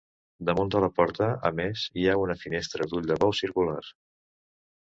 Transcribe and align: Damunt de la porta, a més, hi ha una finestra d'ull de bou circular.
Damunt 0.49 0.71
de 0.75 0.79
la 0.83 0.87
porta, 0.99 1.27
a 1.49 1.51
més, 1.59 1.83
hi 2.03 2.07
ha 2.13 2.17
una 2.23 2.37
finestra 2.45 2.89
d'ull 2.89 3.07
de 3.13 3.21
bou 3.27 3.39
circular. 3.43 3.79